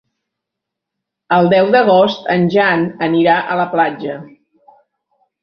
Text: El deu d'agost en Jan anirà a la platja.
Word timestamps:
El 1.37 1.49
deu 1.53 1.69
d'agost 1.75 2.25
en 2.37 2.47
Jan 2.57 2.87
anirà 3.09 3.37
a 3.57 3.61
la 3.61 3.67
platja. 3.77 4.19